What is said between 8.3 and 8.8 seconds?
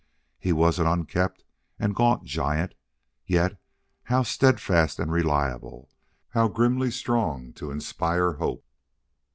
hope!